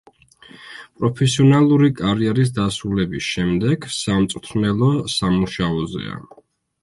[1.01, 6.19] პროფესიონალური კარიერის დასრულების შემდეგ სამწვრთნელო სამუშაოზეა.